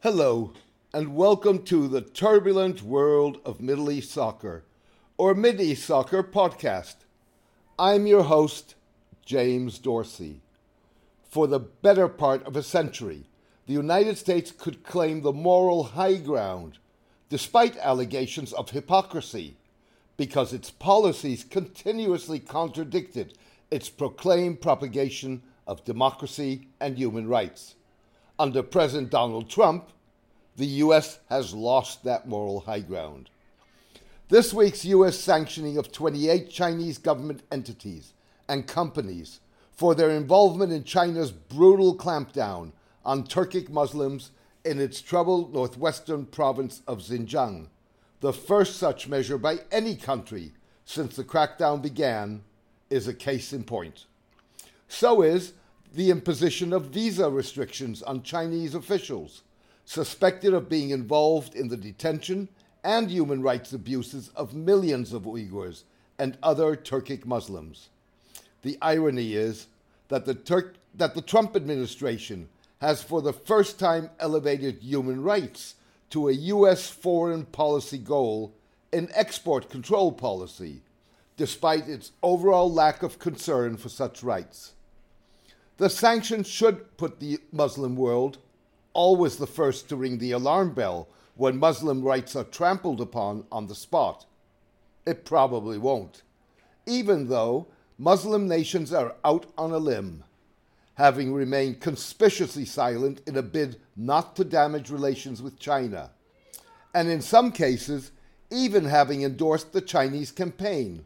[0.00, 0.52] Hello,
[0.94, 4.62] and welcome to the turbulent world of Middle East soccer,
[5.16, 6.98] or Mid East Soccer podcast.
[7.80, 8.76] I'm your host,
[9.26, 10.40] James Dorsey.
[11.28, 13.24] For the better part of a century,
[13.66, 16.78] the United States could claim the moral high ground,
[17.28, 19.56] despite allegations of hypocrisy,
[20.16, 23.36] because its policies continuously contradicted
[23.68, 27.74] its proclaimed propagation of democracy and human rights.
[28.38, 29.88] Under President Donald Trump,
[30.56, 31.18] the U.S.
[31.28, 33.30] has lost that moral high ground.
[34.28, 35.18] This week's U.S.
[35.18, 38.12] sanctioning of 28 Chinese government entities
[38.48, 39.40] and companies
[39.72, 42.72] for their involvement in China's brutal clampdown
[43.04, 44.30] on Turkic Muslims
[44.64, 47.68] in its troubled northwestern province of Xinjiang,
[48.20, 50.52] the first such measure by any country
[50.84, 52.42] since the crackdown began,
[52.90, 54.06] is a case in point.
[54.88, 55.52] So is
[55.92, 59.42] the imposition of visa restrictions on Chinese officials
[59.84, 62.48] suspected of being involved in the detention
[62.84, 65.84] and human rights abuses of millions of Uyghurs
[66.18, 67.88] and other Turkic Muslims.
[68.62, 69.66] The irony is
[70.08, 72.48] that the, that the Trump administration
[72.80, 75.74] has for the first time elevated human rights
[76.10, 76.90] to a U.S.
[76.90, 78.54] foreign policy goal
[78.92, 80.82] in export control policy,
[81.36, 84.72] despite its overall lack of concern for such rights.
[85.78, 88.38] The sanctions should put the Muslim world,
[88.94, 93.68] always the first to ring the alarm bell when Muslim rights are trampled upon on
[93.68, 94.26] the spot.
[95.06, 96.22] It probably won't,
[96.84, 100.24] even though Muslim nations are out on a limb,
[100.94, 106.10] having remained conspicuously silent in a bid not to damage relations with China,
[106.92, 108.10] and in some cases,
[108.50, 111.04] even having endorsed the Chinese campaign,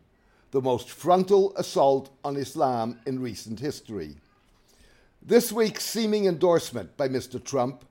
[0.51, 4.17] the most frontal assault on Islam in recent history.
[5.25, 7.43] This week's seeming endorsement by Mr.
[7.43, 7.85] Trump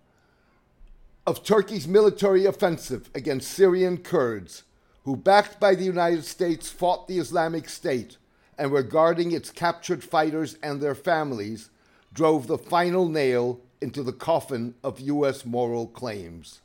[1.25, 4.63] of Turkey's military offensive against Syrian Kurds,
[5.05, 8.17] who, backed by the United States, fought the Islamic State
[8.57, 11.69] and were guarding its captured fighters and their families,
[12.13, 15.45] drove the final nail into the coffin of U.S.
[15.45, 16.59] moral claims.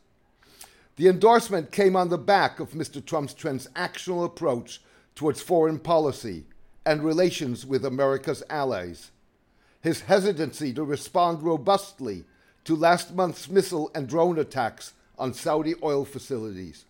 [0.96, 3.04] The endorsement came on the back of Mr.
[3.04, 4.82] Trump's transactional approach
[5.14, 6.44] towards foreign policy
[6.84, 9.12] and relations with America's allies.
[9.86, 12.24] His hesitancy to respond robustly
[12.64, 16.86] to last month's missile and drone attacks on Saudi oil facilities.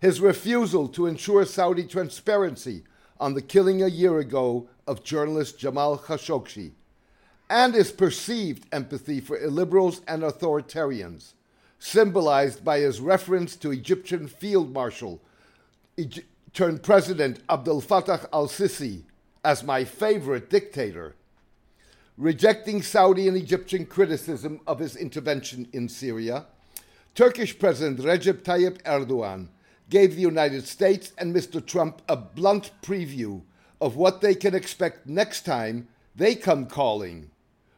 [0.00, 2.84] His refusal to ensure Saudi transparency
[3.20, 6.70] on the killing a year ago of journalist Jamal Khashoggi,
[7.50, 11.34] and his perceived empathy for illiberals and authoritarians,
[11.78, 15.20] symbolized by his reference to Egyptian Field Marshal
[16.54, 19.02] turned President Abdel Fattah al Sisi
[19.44, 21.14] as my favorite dictator,
[22.18, 26.46] rejecting Saudi and Egyptian criticism of his intervention in Syria.
[27.14, 29.48] Turkish President Recep Tayyip Erdogan
[29.88, 31.64] gave the United States and Mr.
[31.64, 33.42] Trump a blunt preview
[33.80, 37.30] of what they can expect next time they come calling,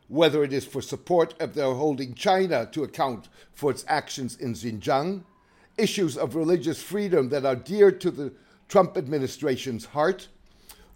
[0.09, 4.53] whether it is for support of their holding China to account for its actions in
[4.53, 5.23] Xinjiang,
[5.79, 8.33] issues of religious freedom that are dear to the
[8.69, 10.29] Trump administration's heart,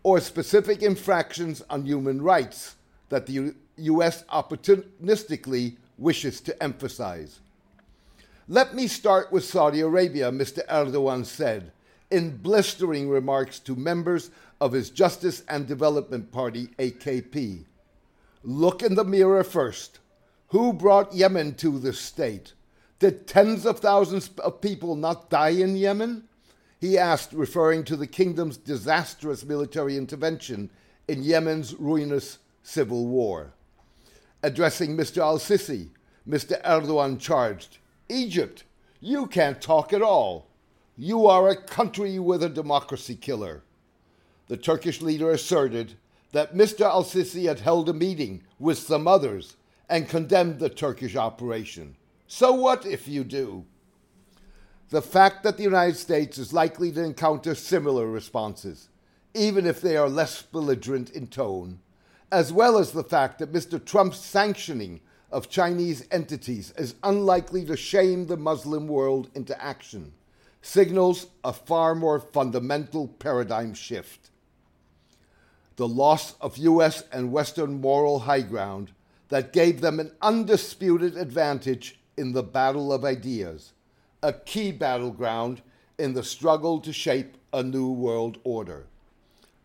[0.03, 2.77] or specific infractions on human rights
[3.09, 4.25] that the U.S.
[4.25, 7.41] opportunistically wishes to emphasize.
[8.49, 10.67] Let me start with Saudi Arabia, Mr.
[10.69, 11.73] Erdogan said
[12.11, 14.31] in blistering remarks to members
[14.61, 17.65] of his Justice and Development Party, AKP.
[18.43, 19.99] Look in the mirror first.
[20.49, 22.55] Who brought Yemen to this state?
[22.99, 26.25] Did tens of thousands of people not die in Yemen?
[26.81, 30.71] He asked, referring to the kingdom's disastrous military intervention
[31.07, 33.55] in Yemen's ruinous civil war.
[34.43, 35.23] Addressing Mr.
[35.23, 35.89] al Sisi,
[36.29, 36.63] Mr.
[36.63, 37.79] Erdogan charged,
[38.11, 38.65] Egypt,
[39.01, 40.49] you can't talk at all.
[40.95, 43.63] You are a country with a democracy killer.
[44.49, 45.95] The Turkish leader asserted
[46.33, 46.83] that Mr.
[46.83, 49.57] al Sisi had held a meeting with some others
[49.89, 51.97] and condemned the Turkish operation.
[52.27, 53.65] So what if you do?
[54.91, 58.91] The fact that the United States is likely to encounter similar responses,
[59.33, 61.81] even if they are less belligerent in tone,
[62.31, 63.83] as well as the fact that Mr.
[63.83, 70.13] Trump's sanctioning of Chinese entities is unlikely to shame the Muslim world into action,
[70.63, 74.31] signals a far more fundamental paradigm shift.
[75.77, 78.93] The loss of US and Western moral high ground
[79.29, 83.73] that gave them an undisputed advantage in the battle of ideas,
[84.23, 85.63] a key battleground
[85.99, 88.87] in the struggle to shape a new world order.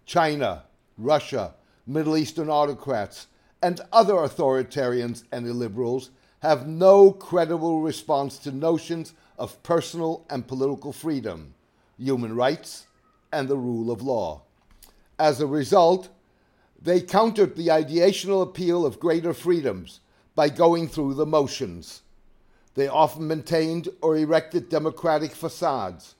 [0.06, 0.64] China,
[0.98, 3.28] Russia, Middle Eastern autocrats,
[3.62, 6.10] and other authoritarians and illiberals
[6.40, 11.54] have no credible response to notions of personal and political freedom,
[11.98, 12.88] human rights,
[13.32, 14.42] and the rule of law.
[15.18, 16.10] As a result,
[16.82, 20.02] they countered the ideational appeal of greater freedoms
[20.36, 22.02] by going through the motions.
[22.76, 26.16] They often maintained or erected democratic facades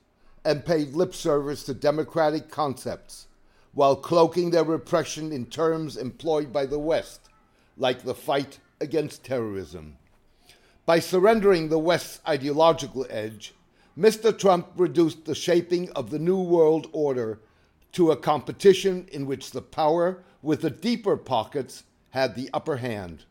[0.46, 3.28] and paid lip service to democratic concepts
[3.74, 7.30] while cloaking their repression in terms employed by the West,
[7.78, 9.98] like the fight against terrorism.
[10.86, 13.54] By surrendering the West's ideological edge,
[13.98, 14.38] Mr.
[14.38, 17.40] Trump reduced the shaping of the New World Order
[17.94, 23.24] to a competition in which the power with the deeper pockets had the upper hand.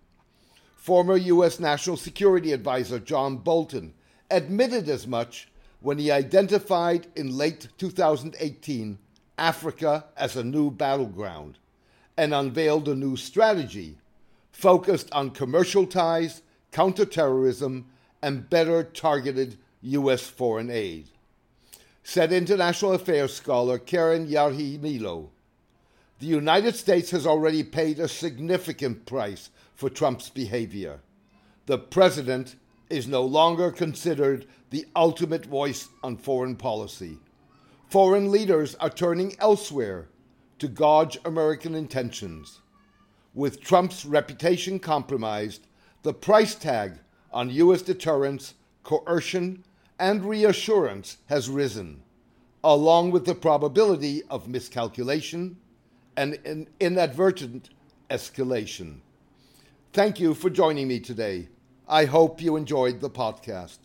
[0.76, 1.60] Former U.S.
[1.60, 3.94] National Security Advisor John Bolton
[4.30, 5.48] admitted as much
[5.80, 8.98] when he identified in late 2018
[9.42, 11.58] Africa as a new battleground
[12.16, 13.98] and unveiled a new strategy
[14.52, 17.86] focused on commercial ties, counterterrorism,
[18.22, 20.22] and better targeted U.S.
[20.22, 21.08] foreign aid.
[22.04, 25.30] Said international affairs scholar Keren Yarhi Milo,
[26.20, 31.00] the United States has already paid a significant price for Trump's behavior.
[31.66, 32.54] The president
[32.88, 37.18] is no longer considered the ultimate voice on foreign policy.
[37.92, 40.08] Foreign leaders are turning elsewhere
[40.58, 42.62] to gauge American intentions.
[43.34, 45.66] With Trump's reputation compromised,
[46.02, 46.94] the price tag
[47.34, 47.82] on U.S.
[47.82, 49.62] deterrence, coercion,
[49.98, 52.02] and reassurance has risen,
[52.64, 55.58] along with the probability of miscalculation
[56.16, 57.68] and an inadvertent
[58.08, 59.00] escalation.
[59.92, 61.50] Thank you for joining me today.
[61.86, 63.80] I hope you enjoyed the podcast.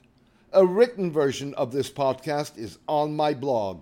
[0.53, 3.81] A written version of this podcast is on my blog,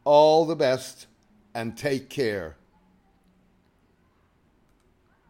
[0.03, 1.06] All the best
[1.53, 2.56] and take care.